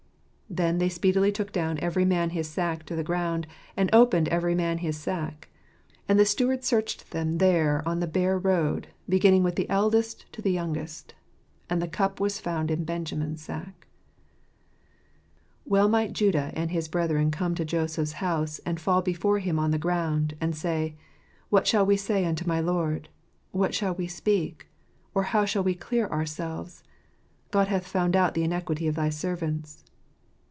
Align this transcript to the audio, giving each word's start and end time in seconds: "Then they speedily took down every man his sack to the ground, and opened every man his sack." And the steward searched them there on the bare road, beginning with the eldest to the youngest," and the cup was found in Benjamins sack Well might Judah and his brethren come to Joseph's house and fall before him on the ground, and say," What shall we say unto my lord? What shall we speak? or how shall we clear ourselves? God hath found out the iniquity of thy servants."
"Then 0.53 0.79
they 0.79 0.89
speedily 0.89 1.31
took 1.31 1.53
down 1.53 1.77
every 1.79 2.03
man 2.03 2.31
his 2.31 2.45
sack 2.45 2.83
to 2.87 2.95
the 2.97 3.05
ground, 3.05 3.47
and 3.77 3.89
opened 3.95 4.27
every 4.27 4.53
man 4.53 4.79
his 4.79 4.97
sack." 4.97 5.47
And 6.09 6.19
the 6.19 6.25
steward 6.25 6.65
searched 6.65 7.11
them 7.11 7.37
there 7.37 7.81
on 7.87 8.01
the 8.01 8.05
bare 8.05 8.37
road, 8.37 8.89
beginning 9.07 9.43
with 9.43 9.55
the 9.55 9.69
eldest 9.69 10.25
to 10.33 10.41
the 10.41 10.51
youngest," 10.51 11.15
and 11.69 11.81
the 11.81 11.87
cup 11.87 12.19
was 12.19 12.41
found 12.41 12.69
in 12.69 12.83
Benjamins 12.83 13.41
sack 13.41 13.87
Well 15.63 15.87
might 15.87 16.11
Judah 16.11 16.51
and 16.53 16.69
his 16.69 16.89
brethren 16.89 17.31
come 17.31 17.55
to 17.55 17.63
Joseph's 17.63 18.11
house 18.19 18.59
and 18.65 18.77
fall 18.77 19.01
before 19.01 19.39
him 19.39 19.57
on 19.57 19.71
the 19.71 19.77
ground, 19.79 20.35
and 20.41 20.53
say," 20.53 20.95
What 21.49 21.65
shall 21.65 21.85
we 21.85 21.95
say 21.95 22.25
unto 22.25 22.45
my 22.45 22.59
lord? 22.59 23.07
What 23.51 23.73
shall 23.73 23.93
we 23.95 24.07
speak? 24.07 24.67
or 25.15 25.23
how 25.23 25.45
shall 25.45 25.63
we 25.63 25.75
clear 25.75 26.09
ourselves? 26.09 26.83
God 27.51 27.69
hath 27.69 27.87
found 27.87 28.17
out 28.17 28.33
the 28.33 28.43
iniquity 28.43 28.89
of 28.89 28.95
thy 28.95 29.11
servants." 29.11 29.85